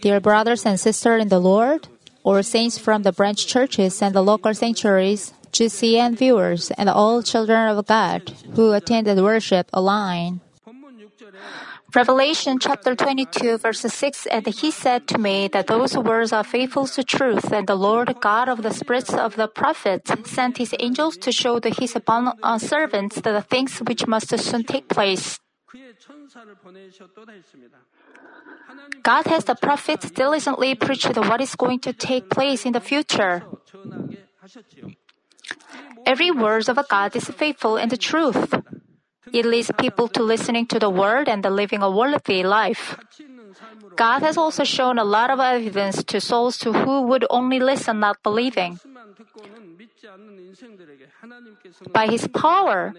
[0.00, 1.88] Dear brothers and sisters in the Lord,
[2.22, 7.68] or saints from the branch churches and the local sanctuaries, GCN viewers, and all children
[7.68, 10.40] of God who attended worship online.
[11.94, 16.86] Revelation chapter 22, verse 6 And he said to me that those words are faithful
[16.88, 21.16] to truth, and the Lord God of the spirits of the prophets sent his angels
[21.18, 25.38] to show the his upon servants the things which must soon take place.
[29.02, 33.42] God has the prophets diligently preached what is going to take place in the future.
[36.04, 38.54] Every word of God is faithful and the truth.
[39.32, 42.96] It leads people to listening to the word and the living a worthy life.
[43.96, 48.00] God has also shown a lot of evidence to souls to who would only listen
[48.00, 48.78] not believing.
[51.92, 52.94] By his power,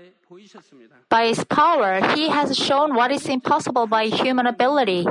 [1.10, 5.06] by his power, he has shown what is impossible by human ability.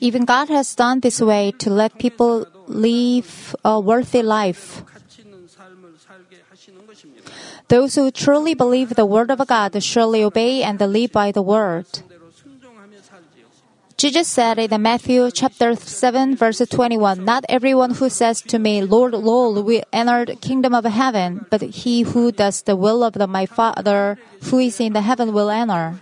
[0.00, 4.82] Even God has done this way to let people live a worthy life.
[7.68, 11.86] Those who truly believe the word of God surely obey and live by the word.
[13.96, 19.14] Jesus said in Matthew chapter 7 verse 21, Not everyone who says to me, Lord,
[19.14, 23.26] Lord, will enter the kingdom of heaven, but he who does the will of the,
[23.26, 25.98] my Father who is in the heaven will enter.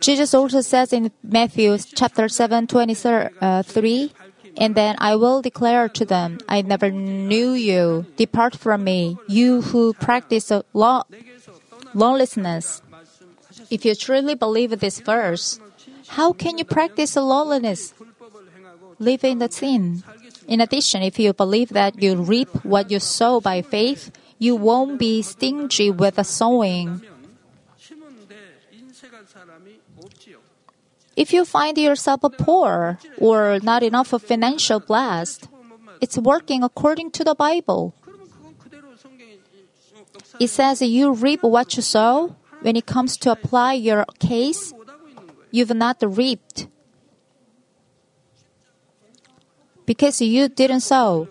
[0.00, 4.12] Jesus also says in Matthew chapter 7 23,
[4.56, 8.06] and then I will declare to them, I never knew you.
[8.16, 11.04] Depart from me, you who practice law-
[11.92, 12.80] lawlessness.
[13.68, 15.60] If you truly believe this verse,
[16.18, 17.94] how can you practice lawlessness?
[18.98, 20.02] Live in the sin.
[20.48, 24.98] In addition, if you believe that you reap what you sow by faith, you won't
[24.98, 27.00] be stingy with the sowing.
[31.14, 35.46] If you find yourself poor or not enough financial blast,
[36.00, 37.94] it's working according to the Bible.
[40.40, 42.34] It says you reap what you sow.
[42.62, 44.74] When it comes to apply your case,
[45.50, 46.68] you've not reaped
[49.86, 51.28] because you didn't sow.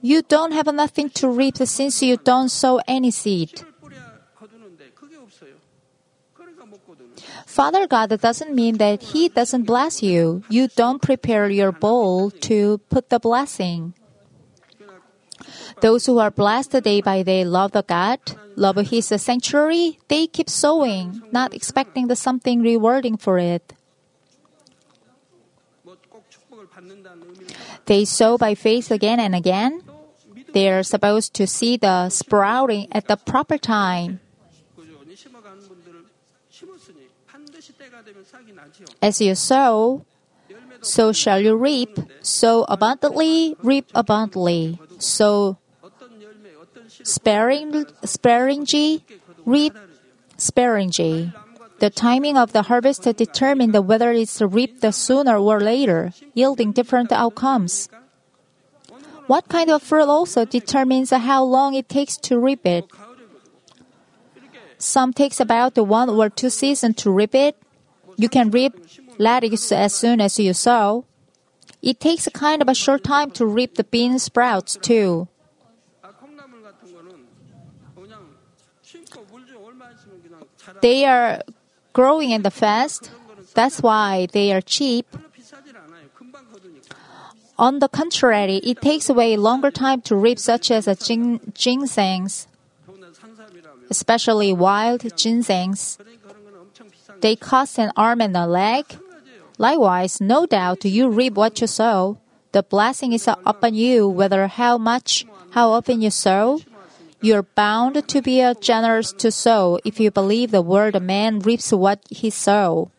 [0.00, 3.62] You don't have nothing to reap since you don't sow any seed.
[7.46, 10.44] Father God doesn't mean that He doesn't bless you.
[10.48, 13.94] You don't prepare your bowl to put the blessing.
[15.80, 18.20] Those who are blessed day by day love the God,
[18.56, 23.74] love His sanctuary, they keep sowing, not expecting the something rewarding for it.
[27.86, 29.82] They sow by faith again and again.
[30.52, 34.20] They are supposed to see the sprouting at the proper time.
[39.02, 40.04] As you sow,
[40.82, 41.98] so shall you reap.
[42.22, 44.78] Sow abundantly, reap abundantly.
[44.98, 45.58] So
[47.02, 49.04] sparing, sparingly,
[49.44, 49.74] reap
[50.36, 51.32] sparingly.
[51.78, 57.88] The timing of the harvest determines whether it's reaped sooner or later, yielding different outcomes.
[59.28, 62.86] What kind of fruit also determines how long it takes to reap it.
[64.78, 67.56] Some takes about one or two seasons to reap it.
[68.16, 68.74] You can reap
[69.18, 71.04] lettuce as soon as you sow,
[71.82, 75.28] it takes a kind of a short time to reap the bean sprouts too.
[80.82, 81.42] They are
[81.92, 83.10] growing in the fast.
[83.54, 85.06] That's why they are cheap.
[87.58, 92.46] On the contrary, it takes away longer time to reap such as a gin- ginsengs,
[93.90, 95.98] especially wild ginsengs.
[97.20, 98.84] They cost an arm and a leg,
[99.58, 102.18] Likewise, no doubt you reap what you sow.
[102.52, 106.60] The blessing is upon you, whether how much, how often you sow.
[107.20, 111.72] You're bound to be generous to sow if you believe the word a man reaps
[111.72, 112.90] what he sow.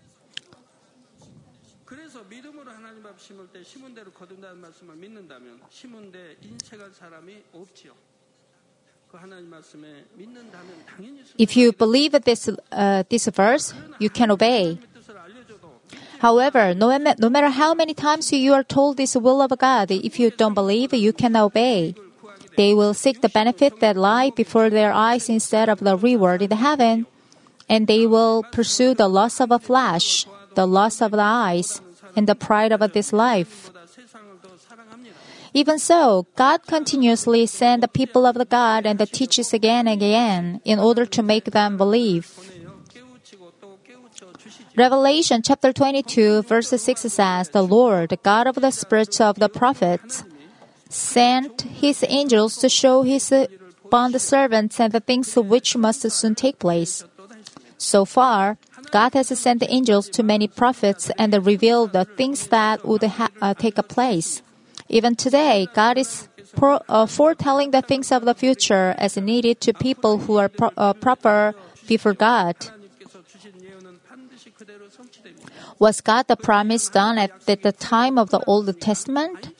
[11.38, 14.78] If you believe this, uh, this verse, you can obey.
[16.20, 20.20] However, no, no matter how many times you are told this will of God, if
[20.20, 21.96] you don't believe, you cannot obey.
[22.58, 26.52] They will seek the benefit that lie before their eyes instead of the reward in
[26.52, 27.06] heaven,
[27.70, 31.82] and they will pursue the loss of a flesh, the loss of the eyes,
[32.18, 33.72] and the pride of this life.
[35.54, 40.02] Even so, God continuously sends the people of the God and the teaches again and
[40.02, 42.28] again in order to make them believe.
[44.80, 50.24] Revelation chapter 22 verse 6 says, The Lord, God of the spirits of the prophets,
[50.88, 53.34] sent his angels to show his
[53.90, 57.04] bond servants and the things which must soon take place.
[57.78, 58.58] So far,
[58.90, 63.56] God has sent angels to many prophets and revealed the things that would ha- uh,
[63.56, 64.42] take place.
[64.88, 69.74] Even today, God is pro- uh, foretelling the things of the future as needed to
[69.74, 71.54] people who are pro- uh, proper
[71.86, 72.56] before God.
[75.80, 79.56] Was God the promise done at the time of the Old Testament?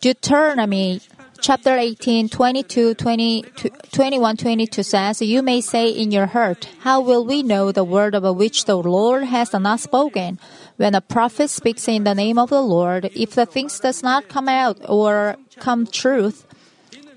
[0.00, 1.00] Deuteronomy
[1.40, 7.42] chapter 18, 22, 21, 22 says, You may say in your heart, How will we
[7.42, 10.38] know the word of which the Lord has not spoken?
[10.76, 14.28] When a prophet speaks in the name of the Lord, if the things does not
[14.28, 16.46] come out or come truth,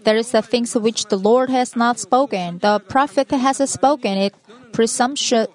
[0.04, 2.58] there is the things which the Lord has not spoken.
[2.58, 4.34] The prophet has spoken it
[4.72, 5.48] presumptuously.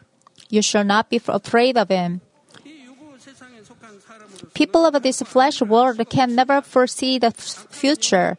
[0.00, 0.07] Uh,
[0.48, 2.20] you shall not be afraid of him.
[4.54, 8.36] People of this flesh world can never foresee the future.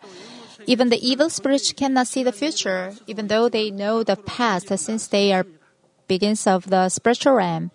[0.65, 5.07] Even the evil spirits cannot see the future, even though they know the past since
[5.07, 5.45] they are
[6.07, 7.71] beings of the spiritual realm.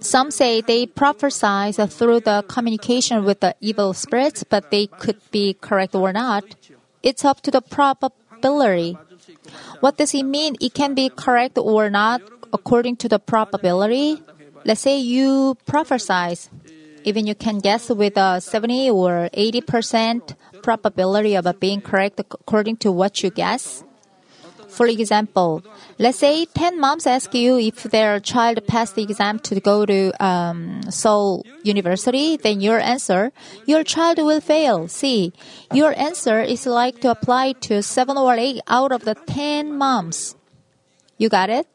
[0.00, 5.54] Some say they prophesy through the communication with the evil spirits, but they could be
[5.54, 6.44] correct or not.
[7.02, 8.98] It's up to the probability.
[9.80, 10.56] What does it mean?
[10.60, 12.20] It can be correct or not
[12.52, 14.22] according to the probability.
[14.64, 16.48] Let's say you prophesize.
[17.04, 22.92] Even you can guess with a 70 or 80% probability of being correct according to
[22.92, 23.82] what you guess.
[24.72, 25.62] For example,
[25.98, 30.12] let's say 10 moms ask you if their child passed the exam to go to
[30.24, 33.32] um, Seoul University, then your answer,
[33.66, 34.88] your child will fail.
[34.88, 35.34] See,
[35.74, 40.36] your answer is like to apply to 7 or 8 out of the 10 moms.
[41.18, 41.68] You got it?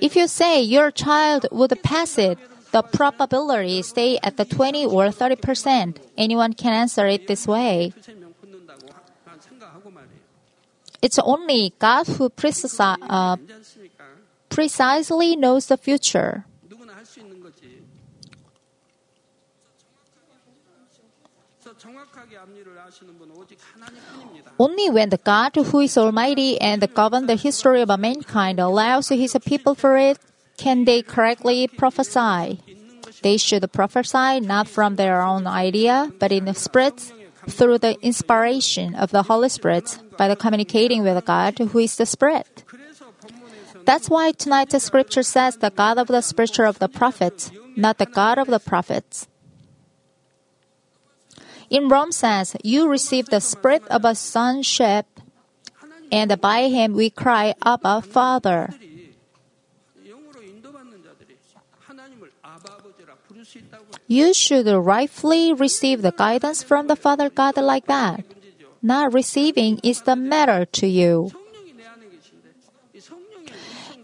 [0.00, 2.38] If you say your child would pass it,
[2.72, 6.00] the probability stay at the 20 or 30 percent.
[6.16, 7.92] Anyone can answer it this way.
[11.02, 13.36] It's only God who uh,
[14.48, 16.44] precisely knows the future.
[24.58, 29.36] Only when the God who is almighty and governs the history of mankind allows his
[29.44, 30.18] people for it
[30.56, 32.60] can they correctly prophesy.
[33.22, 37.12] They should prophesy not from their own idea, but in the Spirit
[37.48, 42.06] through the inspiration of the Holy Spirit by the communicating with God who is the
[42.06, 42.64] Spirit.
[43.84, 47.98] That's why tonight the scripture says the God of the scripture of the prophets, not
[47.98, 49.28] the God of the prophets.
[51.70, 55.06] In Rome says, you receive the spirit of a sonship,
[56.12, 58.70] and by him we cry, Abba, Father.
[64.06, 68.24] You should rightfully receive the guidance from the Father God like that.
[68.82, 71.32] Not receiving is the matter to you.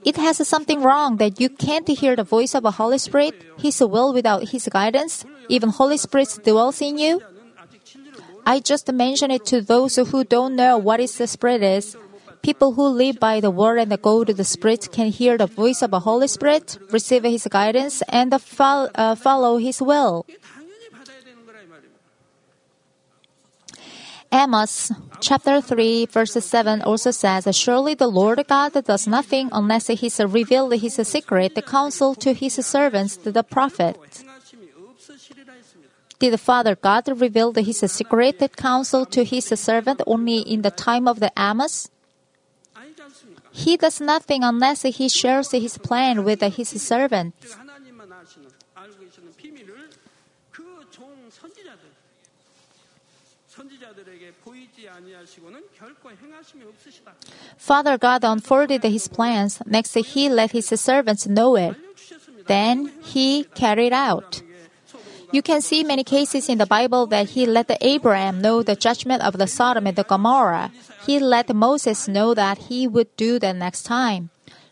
[0.04, 3.80] It has something wrong that you can't hear the voice of the Holy Spirit, His
[3.80, 7.22] will without His guidance, even Holy Spirit dwells in you.
[8.44, 11.96] I just mention it to those who don't know what is the Spirit is.
[12.42, 15.80] People who live by the Word and go to the Spirit can hear the voice
[15.80, 20.26] of the Holy Spirit, receive His guidance, and uh, follow His will.
[24.34, 30.10] Amos chapter 3 verse 7 also says, Surely the Lord God does nothing unless he
[30.24, 34.24] reveals his secret counsel to his servants, the prophet.
[36.22, 41.18] Did Father God reveal his secret counsel to his servant only in the time of
[41.18, 41.90] the Amos?
[43.50, 47.56] He does nothing unless he shares his plan with his servants.
[57.56, 59.60] Father God unfolded his plans.
[59.66, 61.74] Next, he let his servants know it.
[62.46, 64.40] Then he carried out.
[65.32, 69.22] You can see many cases in the Bible that he let Abraham know the judgment
[69.22, 70.70] of the Sodom and the Gomorrah.
[71.06, 74.28] He let Moses know that he would do the next time.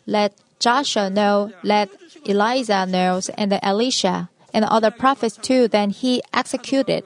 [0.06, 1.88] Let Joshua know, let
[2.28, 7.04] Elijah know, and Elisha, and other prophets too, then he executed.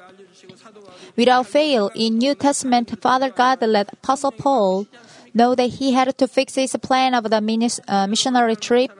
[1.17, 4.89] Without fail, in New Testament, Father God let Apostle Paul
[5.33, 8.91] know that he had to fix his plan of the uh, missionary trip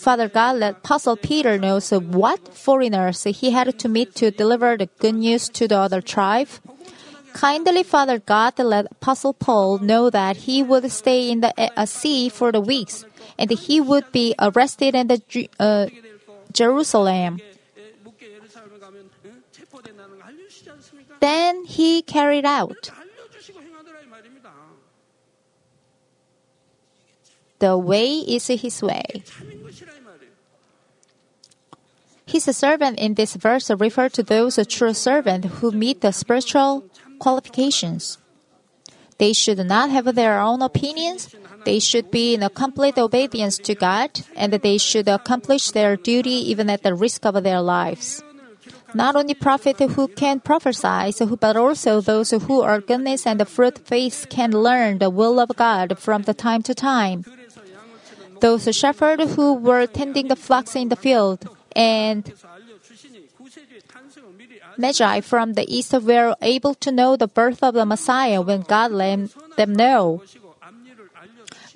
[0.00, 4.88] Father God let Apostle Peter know what foreigners he had to meet to deliver the
[4.98, 6.48] good news to the other tribe.
[7.34, 12.30] Kindly Father God let Apostle Paul know that he would stay in the uh, sea
[12.30, 13.04] for the weeks,
[13.38, 15.20] and he would be arrested in the
[15.60, 15.86] uh,
[16.50, 17.38] Jerusalem.
[21.20, 22.90] Then he carried out.
[27.60, 29.22] The way is his way.
[32.26, 36.84] His servant in this verse refers to those true servants who meet the spiritual
[37.18, 38.18] qualifications.
[39.18, 41.34] They should not have their own opinions.
[41.66, 46.50] They should be in a complete obedience to God, and they should accomplish their duty
[46.50, 48.22] even at the risk of their lives.
[48.94, 54.26] Not only prophets who can prophesy, but also those who are goodness and fruit faith
[54.30, 57.24] can learn the will of God from the time to time
[58.40, 62.32] those shepherds who were tending the flocks in the field, and
[64.78, 68.92] Magi from the east were able to know the birth of the Messiah when God
[68.92, 70.22] let them know.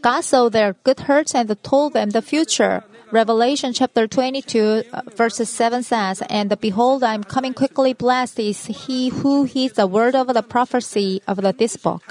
[0.00, 2.84] God saw their good hearts and told them the future.
[3.10, 8.66] Revelation chapter 22, uh, verses 7 says, And behold, I am coming quickly, blessed is
[8.66, 12.02] he who heeds the word of the prophecy of this book.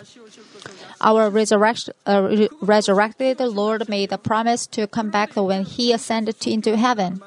[1.04, 7.22] Our uh, resurrected Lord made a promise to come back when he ascended into heaven.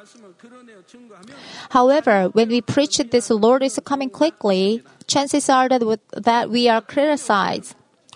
[1.71, 6.69] However, when we preach this Lord is coming quickly, chances are that, with, that we
[6.69, 7.75] are criticized.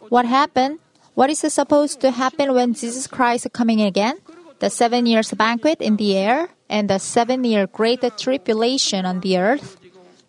[0.09, 0.79] What happened?
[1.15, 4.17] What is supposed to happen when Jesus Christ is coming again?
[4.61, 9.37] The seven years banquet in the air and the seven year great tribulation on the
[9.37, 9.77] earth.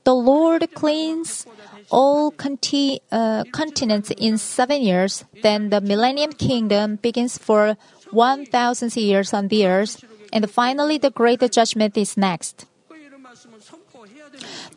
[0.03, 1.45] The Lord cleans
[1.91, 7.77] all conti- uh, continents in seven years, then the Millennium Kingdom begins for
[8.11, 12.65] 1,000 years on the earth, and finally the Great Judgment is next.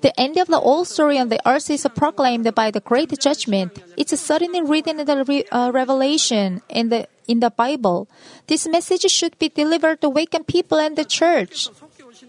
[0.00, 3.82] The end of the old story on the earth is proclaimed by the Great Judgment.
[3.96, 8.06] It's suddenly written in the re- uh, Revelation in the in the Bible.
[8.46, 11.68] This message should be delivered to awaken people and the church.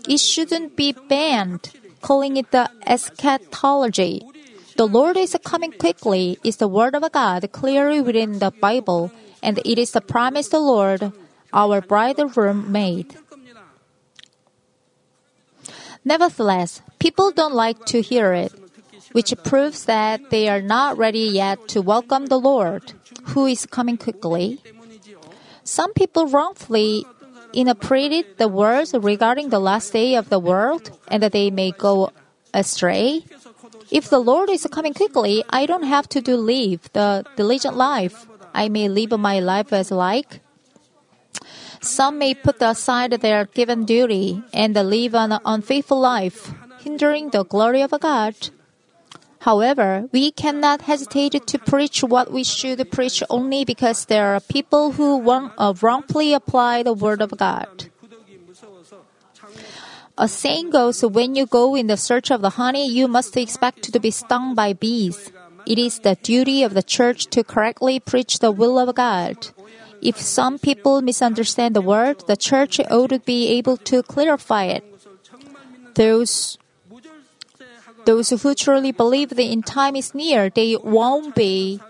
[0.07, 4.23] It shouldn't be banned, calling it the eschatology.
[4.75, 9.09] The Lord is coming quickly is the word of God clearly within the Bible,
[9.41, 11.13] and it is the promise the Lord,
[11.53, 13.15] our bridegroom, made.
[16.03, 18.51] Nevertheless, people don't like to hear it,
[19.13, 22.91] which proves that they are not ready yet to welcome the Lord,
[23.31, 24.59] who is coming quickly.
[25.63, 27.05] Some people wrongfully
[27.53, 32.11] interpreted the words regarding the last day of the world, and that they may go
[32.53, 33.23] astray
[33.91, 38.27] if the Lord is coming quickly, I don't have to do live the diligent life.
[38.53, 40.41] I may live my life as like.
[41.81, 47.81] Some may put aside their given duty and live an unfaithful life, hindering the glory
[47.81, 48.35] of God.
[49.41, 54.93] However, we cannot hesitate to preach what we should preach only because there are people
[54.93, 57.91] who uh, wrongfully apply the word of God.
[60.17, 63.91] A saying goes, when you go in the search of the honey, you must expect
[63.91, 65.31] to be stung by bees.
[65.65, 69.47] It is the duty of the church to correctly preach the will of God.
[70.01, 74.83] If some people misunderstand the word, the church ought to be able to clarify it.
[75.95, 76.57] Those
[78.05, 81.81] those who truly believe the end time is near, they won't be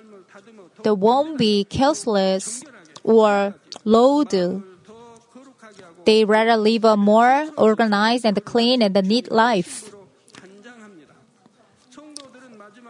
[0.83, 2.63] they won't be careless
[3.03, 4.63] or loaded
[6.05, 9.91] they rather live a more organized and clean and neat life.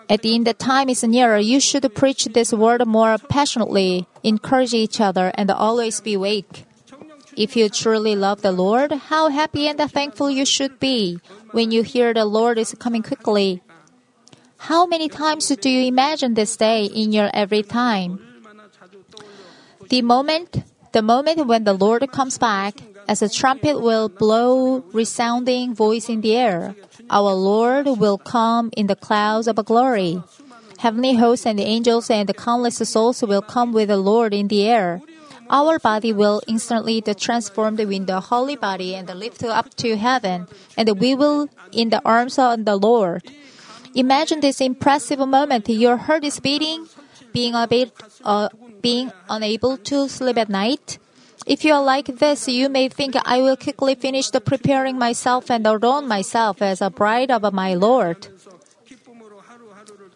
[0.07, 1.39] At the end, the time is nearer.
[1.39, 6.65] You should preach this word more passionately, encourage each other, and always be awake.
[7.35, 11.19] If you truly love the Lord, how happy and thankful you should be
[11.51, 13.61] when you hear the Lord is coming quickly.
[14.57, 18.19] How many times do you imagine this day in your every time?
[19.89, 22.75] The moment, the moment when the Lord comes back,
[23.07, 26.75] as a trumpet will blow resounding voice in the air,
[27.09, 30.21] our Lord will come in the clouds of glory.
[30.79, 34.47] Heavenly hosts and the angels and the countless souls will come with the Lord in
[34.47, 35.01] the air.
[35.49, 40.99] Our body will instantly be transformed the holy body and lifted up to heaven, and
[40.99, 43.23] we will in the arms of the Lord.
[43.93, 45.69] Imagine this impressive moment.
[45.69, 46.87] Your heart is beating,
[47.31, 47.93] being a bit,
[48.23, 48.49] uh,
[48.81, 50.97] being unable to sleep at night.
[51.45, 55.51] If you are like this, you may think I will quickly finish the preparing myself
[55.51, 58.27] and adorn myself as a bride of my Lord.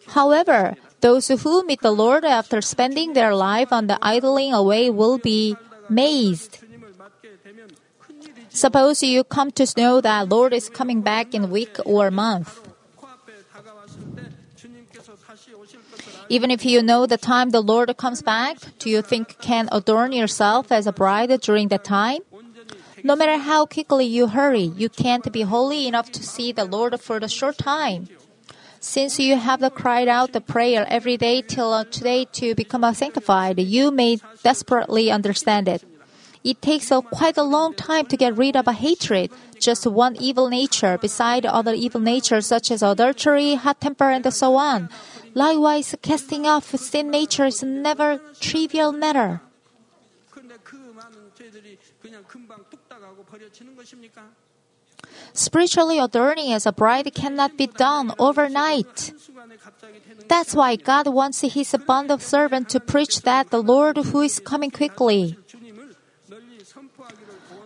[0.08, 5.18] However, those who meet the Lord after spending their life on the idling away will
[5.18, 5.56] be
[5.88, 6.58] mazed.
[8.48, 12.69] Suppose you come to know that Lord is coming back in a week or month.
[16.30, 20.12] Even if you know the time the Lord comes back, do you think can adorn
[20.12, 22.20] yourself as a bride during that time?
[23.02, 27.00] No matter how quickly you hurry, you can't be holy enough to see the Lord
[27.00, 28.08] for the short time.
[28.78, 33.90] Since you have cried out the prayer every day till today to become sanctified, you
[33.90, 35.82] may desperately understand it.
[36.44, 40.16] It takes a quite a long time to get rid of a hatred, just one
[40.16, 44.88] evil nature, beside other evil natures such as adultery, hot temper, and so on.
[45.34, 49.40] Likewise, casting off sin nature is never trivial matter.
[55.32, 59.12] Spiritually adorning as a bride cannot be done overnight.
[60.28, 64.40] That's why God wants His bond of servant to preach that the Lord who is
[64.40, 65.36] coming quickly.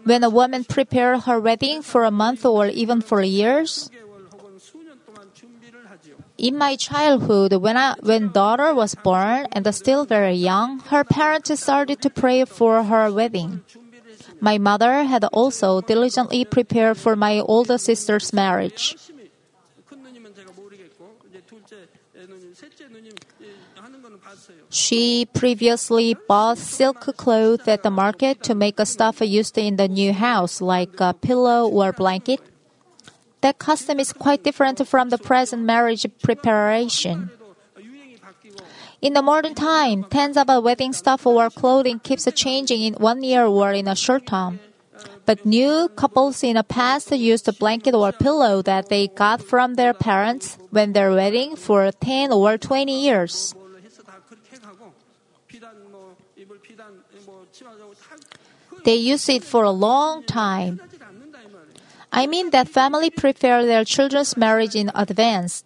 [0.04, 3.90] When a woman prepares her wedding for a month or even for years,
[6.44, 11.48] in my childhood, when I, when daughter was born and still very young, her parents
[11.58, 13.64] started to pray for her wedding.
[14.42, 18.94] My mother had also diligently prepared for my older sister's marriage.
[24.68, 29.88] She previously bought silk cloth at the market to make a stuff used in the
[29.88, 32.40] new house, like a pillow or blanket
[33.44, 37.28] that custom is quite different from the present marriage preparation.
[39.02, 43.44] In the modern time, tens tanzaba wedding stuff or clothing keeps changing in one year
[43.44, 44.60] or in a short time.
[45.26, 49.74] But new couples in the past used a blanket or pillow that they got from
[49.74, 53.54] their parents when they're wedding for 10 or 20 years.
[58.84, 60.80] They use it for a long time.
[62.14, 65.64] I mean that family prepare their children's marriage in advance.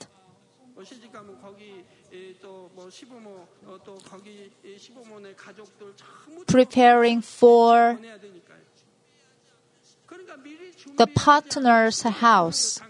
[6.47, 7.99] Preparing for
[10.97, 12.81] the partner's house,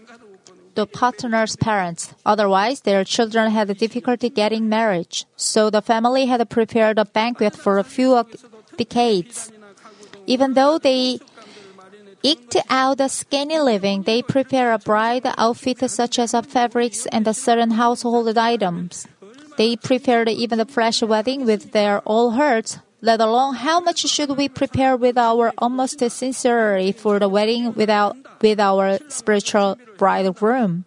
[0.75, 2.13] the partner's parents.
[2.25, 5.25] Otherwise, their children had difficulty getting marriage.
[5.35, 8.23] So the family had prepared a banquet for a few
[8.77, 9.51] decades.
[10.25, 11.19] Even though they
[12.23, 17.71] eked out a scanty living, they prepare a bride outfit such as fabrics and certain
[17.71, 19.07] household items.
[19.57, 24.37] They prepared even the fresh wedding with their all hearts, let alone how much should
[24.37, 30.85] we prepare with our almost sincerity for the wedding without with our spiritual bridegroom.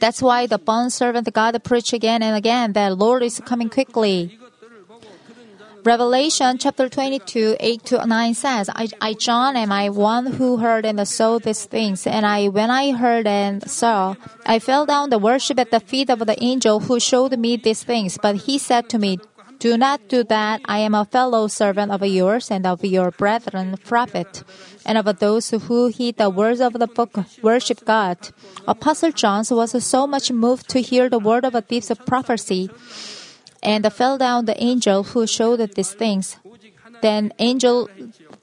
[0.00, 4.38] That's why the bond servant God preached again and again that Lord is coming quickly.
[5.86, 10.84] Revelation chapter 22, 8 to 9 says, I, I, John, am I one who heard
[10.84, 12.08] and saw these things?
[12.08, 16.10] And I, when I heard and saw, I fell down to worship at the feet
[16.10, 18.18] of the angel who showed me these things.
[18.20, 19.20] But he said to me,
[19.60, 20.60] do not do that.
[20.64, 24.42] I am a fellow servant of yours and of your brethren, prophet,
[24.84, 28.18] and of those who heed the words of the book, worship God.
[28.66, 32.70] Apostle John was so much moved to hear the word of a deep prophecy
[33.62, 36.36] and fell down the angel who showed these things.
[37.02, 37.88] Then angel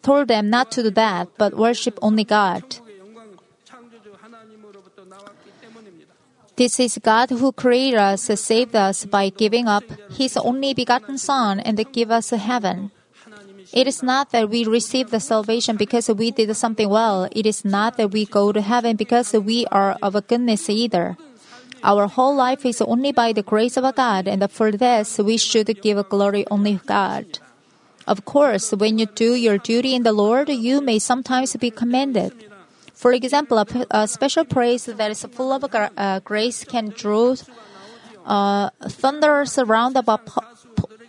[0.01, 2.63] told them not to do that, but worship only God.
[6.55, 11.59] This is God who created us, saved us by giving up His only begotten Son
[11.59, 12.91] and give us heaven.
[13.73, 17.27] It is not that we receive the salvation because we did something well.
[17.31, 21.17] It is not that we go to heaven because we are of goodness either.
[21.83, 25.67] Our whole life is only by the grace of God, and for this we should
[25.81, 27.39] give glory only to God.
[28.07, 32.33] Of course, when you do your duty in the Lord, you may sometimes be commended.
[32.93, 37.35] For example, a, a special praise that is full of uh, grace can draw
[38.25, 40.29] uh, thunderous round of app-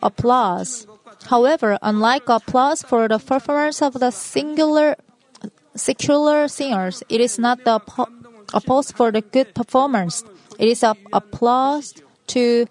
[0.02, 0.86] applause.
[1.26, 4.96] However, unlike applause for the performance of the singular
[5.76, 7.80] secular singers, it is not the
[8.52, 10.22] applause for the good performance.
[10.58, 11.94] It is a applause
[12.28, 12.66] to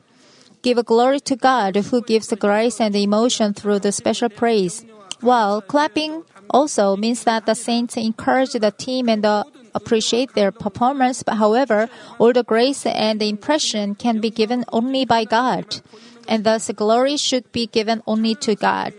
[0.62, 4.86] give glory to God who gives the grace and emotion through the special praise.
[5.22, 9.44] While clapping also means that the saints encourage the team and uh,
[9.74, 11.24] appreciate their performance.
[11.24, 15.82] But however, all the grace and the impression can be given only by God,
[16.28, 18.94] and thus the glory should be given only to God.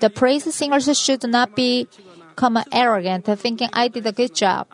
[0.00, 1.88] The praise singers should not be
[2.38, 4.68] become arrogant, thinking I did a good job.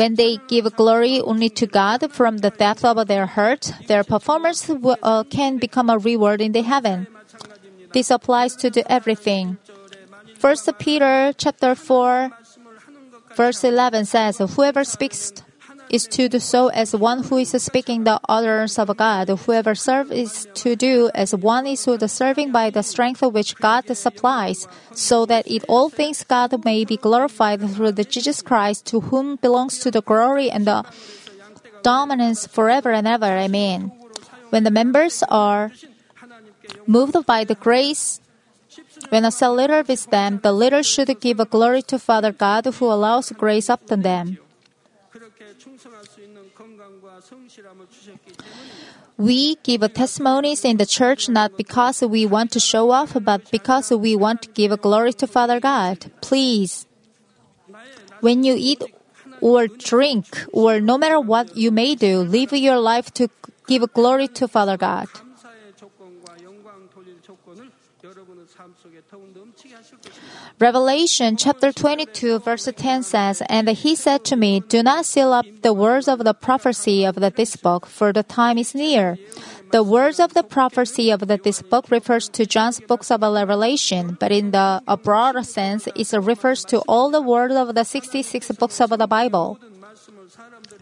[0.00, 4.66] When they give glory only to God from the depth of their heart, their performance
[4.66, 7.06] will, uh, can become a reward in the heaven.
[7.92, 9.58] This applies to everything.
[10.38, 12.30] First Peter chapter 4
[13.36, 15.32] Verse 11 says, Whoever speaks
[15.90, 19.28] is to do so as one who is speaking the utterance of God.
[19.28, 23.56] Whoever serves is to do as one is who is serving by the strength which
[23.56, 28.86] God supplies, so that in all things God may be glorified through the Jesus Christ,
[28.86, 30.84] to whom belongs to the glory and the
[31.82, 33.26] dominance forever and ever.
[33.26, 33.92] Amen.
[34.50, 35.72] When the members are
[36.86, 38.20] moved by the grace,
[39.08, 42.86] when a cell leader visits them, the leader should give glory to Father God who
[42.86, 44.38] allows grace upon them.
[49.16, 53.90] We give testimonies in the church not because we want to show off, but because
[53.90, 56.10] we want to give glory to Father God.
[56.22, 56.86] Please,
[58.20, 58.82] when you eat
[59.40, 63.28] or drink, or no matter what you may do, live your life to
[63.66, 65.08] give glory to Father God.
[70.58, 75.46] Revelation chapter 22 verse 10 says, And he said to me, Do not seal up
[75.62, 79.16] the words of the prophecy of the, this book, for the time is near.
[79.72, 84.16] The words of the prophecy of the, this book refers to John's books of Revelation,
[84.18, 88.50] but in the a broader sense, it refers to all the words of the 66
[88.52, 89.58] books of the Bible.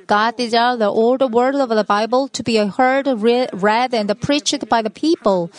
[0.07, 4.91] God desired the old of the Bible to be heard, read, and preached by the
[4.91, 5.51] people.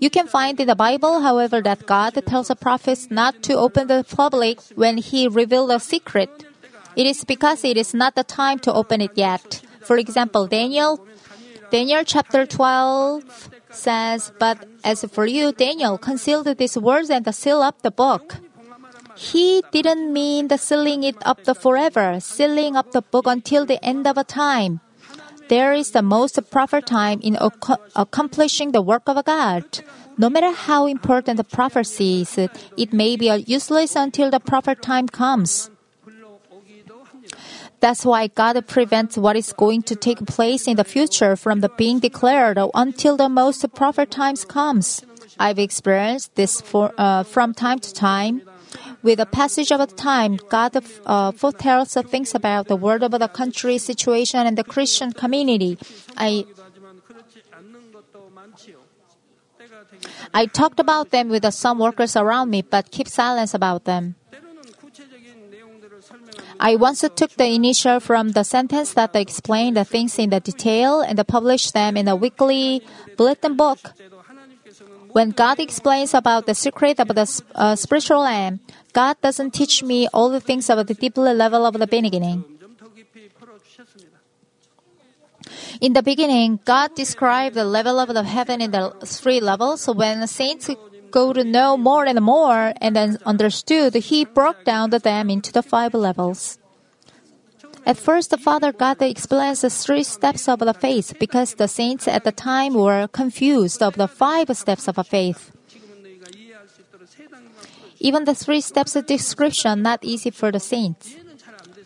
[0.00, 3.86] You can find in the Bible, however, that God tells the prophets not to open
[3.86, 6.30] the public when He revealed a secret.
[6.96, 9.60] It is because it is not the time to open it yet.
[9.82, 11.04] For example, Daniel,
[11.70, 17.82] Daniel chapter 12 says, But as for you, Daniel, conceal these words and seal up
[17.82, 18.36] the book.
[19.16, 23.82] He didn't mean the sealing it up the forever, sealing up the book until the
[23.84, 24.80] end of a time
[25.50, 29.64] there is the most proper time in ac- accomplishing the work of God.
[30.16, 35.08] No matter how important the prophecy is, it may be useless until the proper time
[35.08, 35.68] comes.
[37.80, 41.70] That's why God prevents what is going to take place in the future from the
[41.70, 45.02] being declared until the most proper times comes.
[45.38, 48.42] I've experienced this for, uh, from time to time.
[49.02, 53.78] With the passage of time, God uh, foretells things about the world of the country
[53.78, 55.78] situation and the Christian community.
[56.16, 56.44] I
[60.32, 64.16] I talked about them with some workers around me, but keep silence about them.
[66.60, 71.00] I once took the initial from the sentence that explained the things in the detail
[71.00, 72.82] and published them in a weekly
[73.16, 73.78] bulletin book.
[75.12, 78.60] When God explains about the secret of the uh, spiritual land,
[78.92, 82.44] God doesn't teach me all the things about the deeper level of the beginning.
[85.80, 89.82] In the beginning, God described the level of the heaven in the three levels.
[89.82, 90.70] So when saints
[91.10, 95.50] go to know more and more and then understood, he broke down the them into
[95.50, 96.59] the five levels.
[97.86, 102.24] At first, Father God explains the three steps of the faith because the saints at
[102.24, 105.50] the time were confused of the five steps of faith.
[107.98, 111.16] Even the three steps of description not easy for the saints.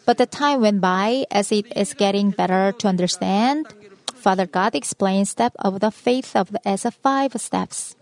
[0.06, 3.72] But the time went by as it is getting better to understand.
[4.14, 7.96] Father God explains step of the faith of the, as a five steps.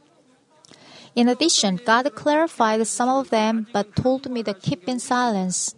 [1.15, 5.75] In addition, God clarified some of them but told me to keep in silence.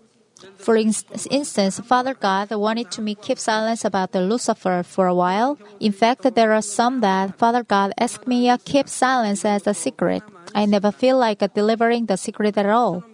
[0.59, 5.59] For instance, Father God wanted to me keep silence about the Lucifer for a while.
[5.81, 9.75] In fact, there are some that Father God asked me to keep silence as a
[9.75, 10.23] secret.
[10.55, 13.05] I never feel like delivering the secret at all.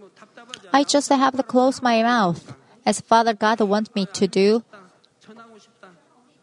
[0.72, 2.54] I just have to close my mouth,
[2.86, 4.62] as Father God wants me to do,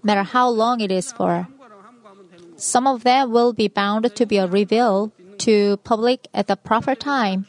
[0.04, 1.47] matter how long it is for.
[2.58, 7.45] Some of them will be bound to be revealed to public at the proper time,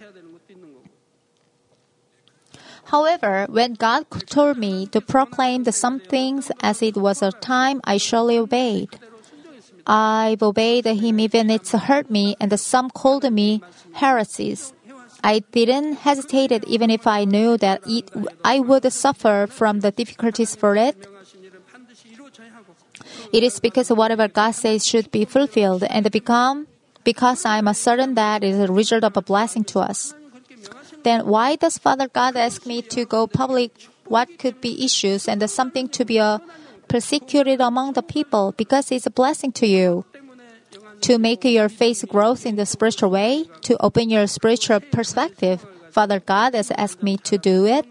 [2.88, 7.80] However, when God told me to proclaim the some things as it was a time,
[7.84, 8.98] I surely obeyed.
[9.86, 14.72] I've obeyed him even it's hurt me and some called me heresies.
[15.22, 18.10] I didn't hesitate even if I knew that it,
[18.44, 21.06] I would suffer from the difficulties for it.
[23.32, 26.66] It is because whatever God says should be fulfilled and become
[27.04, 30.14] because I am certain that it is a result of a blessing to us.
[31.08, 33.72] Then why does Father God ask me to go public
[34.04, 36.36] what could be issues and something to be uh,
[36.86, 40.04] persecuted among the people because it's a blessing to you?
[41.08, 46.20] To make your faith growth in the spiritual way, to open your spiritual perspective, Father
[46.20, 47.88] God has asked me to do it.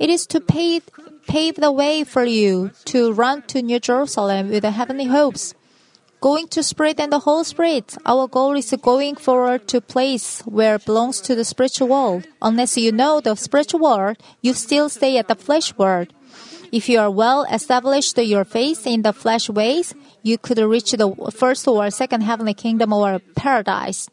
[0.00, 0.90] It is to pave,
[1.28, 5.54] pave the way for you to run to New Jerusalem with heavenly hopes.
[6.20, 7.96] Going to spirit and the whole spirit.
[8.04, 12.26] Our goal is going forward to place where belongs to the spiritual world.
[12.42, 16.12] Unless you know the spiritual world, you still stay at the flesh world.
[16.72, 21.14] If you are well established your faith in the flesh ways, you could reach the
[21.32, 24.08] first or second heavenly kingdom or paradise.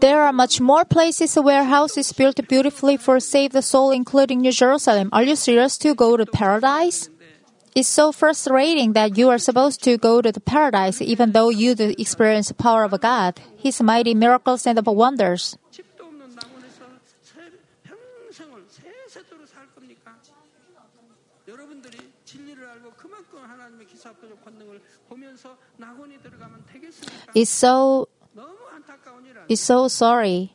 [0.00, 4.50] There are much more places where houses built beautifully for save the soul, including New
[4.52, 5.10] Jerusalem.
[5.12, 7.10] Are you serious to go to paradise?
[7.74, 11.74] It's so frustrating that you are supposed to go to the paradise even though you
[11.74, 15.56] do experience the power of God, His mighty miracles and wonders.
[27.34, 28.08] It's so
[29.48, 30.52] is so sorry.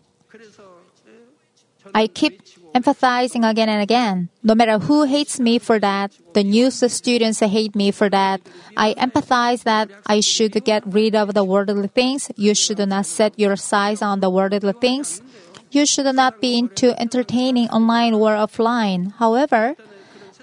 [1.93, 2.41] I keep
[2.73, 4.29] empathizing again and again.
[4.43, 8.41] No matter who hates me for that, the news students hate me for that.
[8.75, 12.31] I empathize that I should get rid of the worldly things.
[12.35, 15.21] You should not set your sights on the worldly things.
[15.71, 19.13] You should not be into entertaining online or offline.
[19.19, 19.75] However,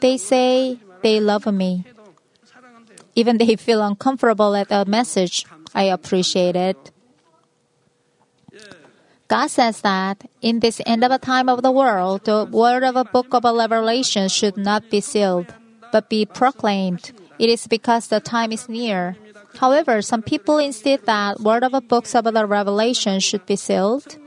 [0.00, 1.84] they say they love me.
[3.14, 5.44] Even they feel uncomfortable at the message.
[5.74, 6.91] I appreciate it.
[9.32, 12.96] God says that in this end of a time of the world, the word of
[12.96, 15.48] a book of a revelation should not be sealed,
[15.90, 17.16] but be proclaimed.
[17.38, 19.16] It is because the time is near.
[19.56, 24.20] However, some people insist that word of a book of the revelation should be sealed.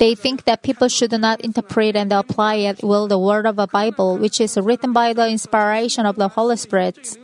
[0.00, 3.68] They think that people should not interpret and apply at will the word of a
[3.68, 7.16] Bible, which is written by the inspiration of the Holy Spirit.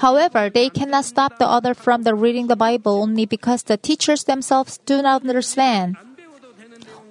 [0.00, 4.24] However, they cannot stop the other from the reading the Bible only because the teachers
[4.24, 5.96] themselves do not understand.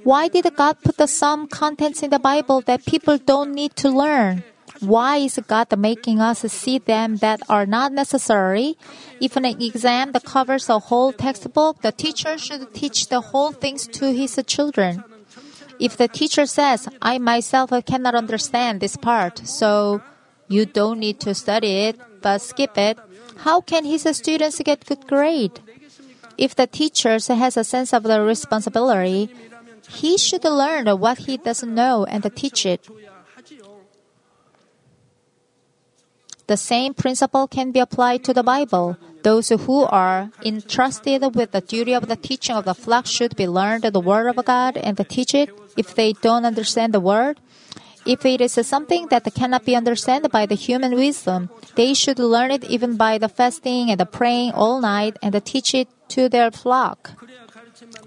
[0.04, 3.89] Why did God put the some contents in the Bible that people don't need to
[3.89, 4.41] learn?
[4.80, 8.75] Why is God making us see them that are not necessary?
[9.21, 13.86] If an exam that covers a whole textbook, the teacher should teach the whole things
[14.02, 15.04] to his children.
[15.80, 20.02] If the teacher says, I myself cannot understand this part, so
[20.49, 22.97] you don't need to study it, but skip it.
[23.45, 25.62] How can his students get good grade?
[26.38, 29.29] If the teacher has a sense of the responsibility,
[29.88, 32.88] he should learn what he doesn't know and teach it.
[36.47, 38.97] The same principle can be applied to the Bible.
[39.21, 43.47] Those who are entrusted with the duty of the teaching of the flock should be
[43.47, 45.51] learned the Word of God and teach it.
[45.77, 47.39] If they don't understand the Word,
[48.05, 52.51] if it is something that cannot be understood by the human wisdom, they should learn
[52.51, 56.51] it even by the fasting and the praying all night and teach it to their
[56.51, 57.12] flock.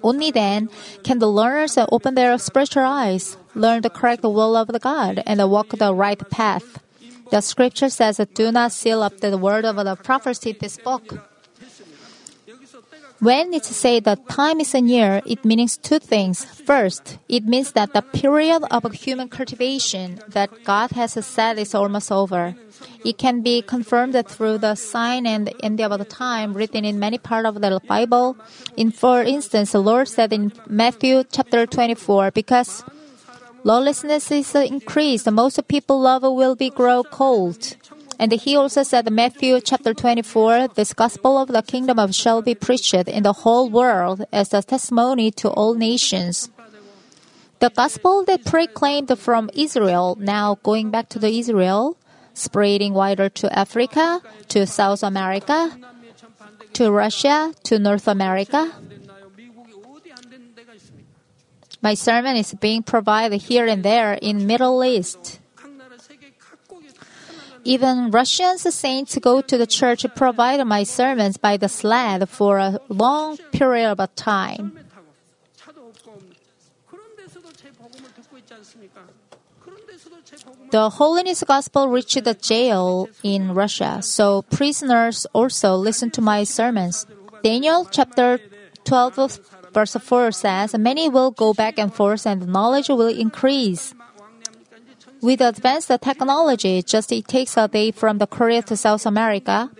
[0.03, 0.69] Only then
[1.05, 5.39] can the learners open their spiritual eyes, learn the correct will of the God, and
[5.51, 6.81] walk the right path.
[7.31, 11.32] The scripture says, Do not seal up the word of the prophecy this book.
[13.23, 16.45] When it's said that time is a year, it means two things.
[16.45, 22.11] First, it means that the period of human cultivation that God has said is almost
[22.11, 22.57] over.
[23.05, 27.17] It can be confirmed through the sign and end of the time written in many
[27.17, 28.37] parts of the Bible.
[28.77, 32.83] In for instance, the Lord said in Matthew chapter 24, because
[33.63, 37.77] lawlessness is increased, most people love will be grow cold.
[38.23, 42.55] And he also said Matthew chapter 24, this gospel of the kingdom of shall be
[42.55, 46.49] preached in the whole world as a testimony to all nations.
[47.59, 51.99] The gospel that proclaimed from Israel, now going back to the Israel,
[52.33, 54.23] spreading wider to Africa,
[54.55, 55.77] to South America,
[56.75, 58.71] to Russia, to North America.
[61.83, 65.42] My sermon is being provided here and there in Middle East.
[67.65, 72.81] Even Russians saints go to the church provided my sermons by the sled for a
[72.89, 74.79] long period of time.
[80.71, 87.07] The holiness gospel reached the jail in Russia, so prisoners also listen to my sermons.
[87.43, 88.41] Daniel chapter
[88.85, 89.41] 12
[89.73, 93.95] verse 4 says, Many will go back and forth and knowledge will increase.
[95.23, 99.71] With advanced technology, just it takes a day from the Korea to South America.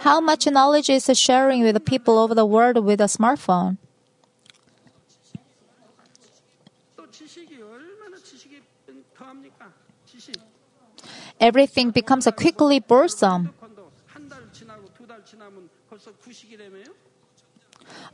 [0.00, 3.78] How much knowledge is sharing with people over the world with a smartphone?
[11.40, 13.54] Everything becomes a quickly boresome.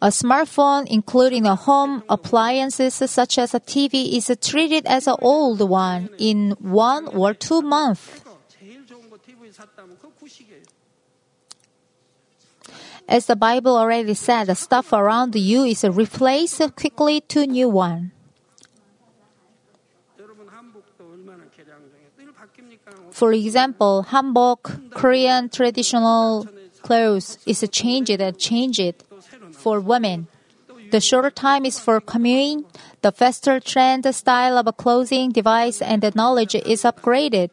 [0.03, 5.61] A smartphone, including a home appliances such as a TV, is treated as an old
[5.61, 8.23] one in one or two months.
[13.07, 18.13] As the Bible already said, the stuff around you is replaced quickly to new one.
[23.11, 26.47] For example, hanbok, Korean traditional
[26.81, 28.95] clothes, is changed and changed
[29.61, 30.27] for women.
[30.91, 32.65] The shorter time is for commuting.
[33.03, 37.51] the faster trend style of a clothing device and the knowledge is upgraded.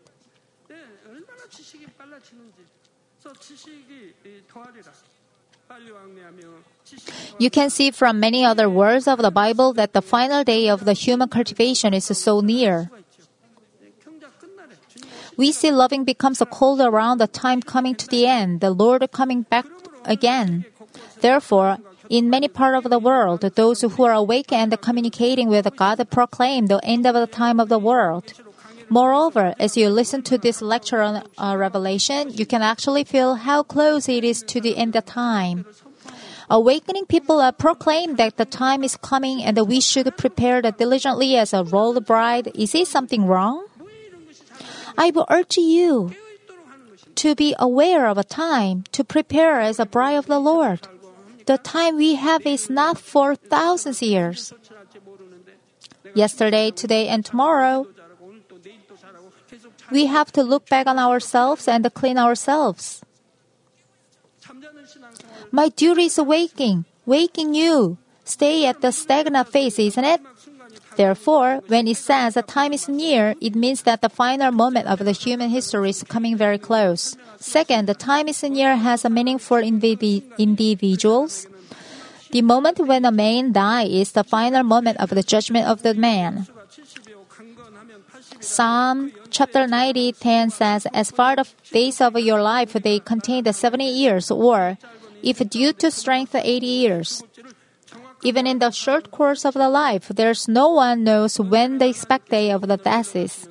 [7.39, 10.85] You can see from many other words of the Bible that the final day of
[10.85, 12.89] the human cultivation is so near.
[15.37, 19.43] We see loving becomes cold around the time coming to the end, the Lord coming
[19.43, 19.67] back
[20.03, 20.65] again.
[21.21, 21.77] Therefore,
[22.09, 26.67] in many parts of the world, those who are awake and communicating with God proclaim
[26.67, 28.33] the end of the time of the world.
[28.89, 33.63] Moreover, as you listen to this lecture on uh, Revelation, you can actually feel how
[33.63, 35.65] close it is to the end of time.
[36.49, 41.35] Awakening people are proclaim that the time is coming and that we should prepare diligently
[41.35, 42.49] as a royal bride.
[42.55, 43.65] Is it something wrong?
[44.97, 46.13] I will urge you
[47.15, 50.87] to be aware of a time to prepare as a bride of the Lord.
[51.47, 54.53] The time we have is not for thousands of years.
[56.13, 57.87] Yesterday, today, and tomorrow,
[59.89, 63.01] we have to look back on ourselves and clean ourselves.
[65.51, 67.97] My duty is waking, waking you.
[68.25, 70.19] Stay at the stagnant phase, isn't it?
[70.97, 74.97] Therefore, when it says that time is near, it means that the final moment of
[74.97, 77.15] the human history is coming very close.
[77.37, 81.45] Second, the time is near has a meaning for individuals.
[82.31, 85.93] The moment when a man dies is the final moment of the judgment of the
[85.93, 86.47] man.
[88.39, 93.53] Psalm chapter 90, 10 says, As far the days of your life, they contain the
[93.53, 94.77] 70 years, or
[95.21, 97.23] if due to strength, 80 years.
[98.23, 102.29] Even in the short course of the life, there's no one knows when the expect
[102.29, 103.47] day of the death is.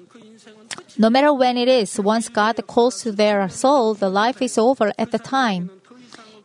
[0.98, 4.92] No matter when it is, once God calls to their soul, the life is over
[4.98, 5.70] at the time.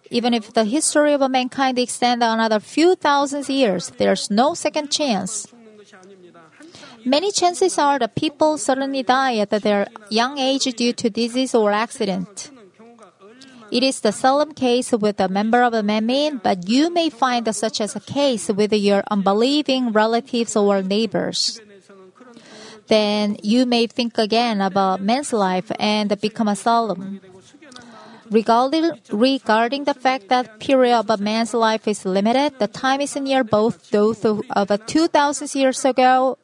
[0.10, 5.48] Even if the history of mankind extends another few thousand years, there's no second chance.
[7.06, 11.72] Many chances are the people suddenly die at their young age due to disease or
[11.72, 12.52] accident.
[13.72, 17.48] It is the solemn case with a member of a Manmin, but you may find
[17.56, 21.62] such as a case with your unbelieving relatives or neighbors.
[22.88, 27.22] Then you may think again about man's life and become a solemn.
[28.30, 33.16] Regarding, regarding the fact that period of a man's life is limited, the time is
[33.16, 36.38] near both those of, of 2,000 years ago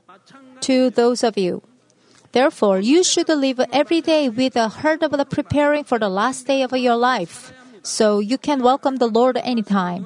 [0.62, 1.67] to those of you.
[2.38, 6.62] Therefore, you should live every day with a heart of preparing for the last day
[6.62, 10.06] of your life, so you can welcome the Lord anytime.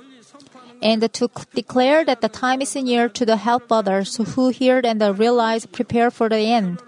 [0.82, 5.04] And to declare that the time is near to the help others who hear and
[5.20, 6.80] realize prepare for the end.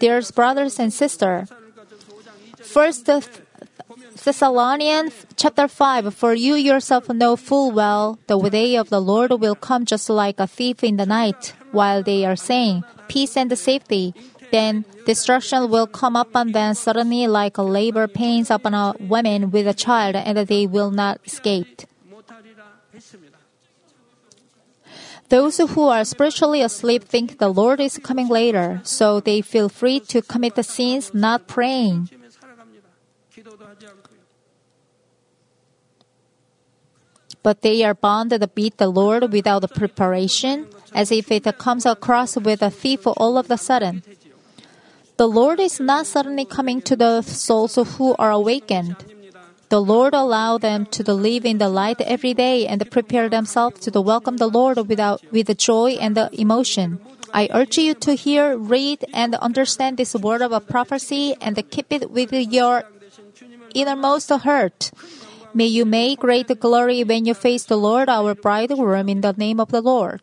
[0.00, 1.48] Dear brothers and sisters,
[2.60, 3.08] First
[4.22, 9.56] Thessalonians chapter 5 For you yourself know full well the day of the Lord will
[9.56, 14.14] come just like a thief in the night, while they are saying peace and safety.
[14.54, 19.74] Then destruction will come upon them suddenly like labor pains upon a woman with a
[19.74, 21.82] child, and they will not escape.
[25.28, 29.98] Those who are spiritually asleep think the Lord is coming later, so they feel free
[30.14, 32.10] to commit the sins not praying.
[37.42, 42.36] But they are bound to beat the Lord without preparation, as if it comes across
[42.36, 44.04] with a thief all of a sudden.
[45.16, 48.96] The Lord is not suddenly coming to the souls who are awakened.
[49.68, 54.00] The Lord allow them to live in the light every day and prepare themselves to
[54.00, 56.98] welcome the Lord without with joy and emotion.
[57.32, 61.92] I urge you to hear, read, and understand this word of a prophecy and keep
[61.92, 62.84] it with your
[63.74, 64.90] innermost heart.
[65.54, 69.60] May you make great glory when you face the Lord, our bridegroom, in the name
[69.60, 70.22] of the Lord.